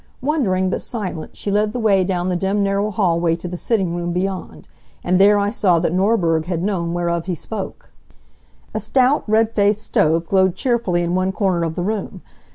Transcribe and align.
Wondering, 0.23 0.71
but 0.71 0.81
silent, 0.81 1.37
she 1.37 1.51
led 1.51 1.73
the 1.73 1.79
way 1.79 2.03
down 2.03 2.29
the 2.29 2.35
dim 2.35 2.63
narrow 2.63 2.89
hallway 2.89 3.35
to 3.35 3.47
the 3.47 3.55
sitting 3.55 3.93
room 3.95 4.11
beyond. 4.13 4.67
And 5.03 5.19
there 5.21 5.37
I 5.37 5.51
saw 5.51 5.77
that 5.77 5.93
Norberg 5.93 6.45
had 6.45 6.63
known 6.63 6.93
whereof 6.95 7.27
he 7.27 7.35
spoke. 7.35 7.91
A 8.73 8.79
stout, 8.79 9.23
red 9.27 9.51
faced 9.51 9.83
stove 9.83 10.27
glowed 10.27 10.55
cheerfully 10.55 11.03
in 11.03 11.13
one 11.13 11.31
corner 11.31 11.63
of 11.63 11.75
the 11.75 11.83
room. 11.83 12.23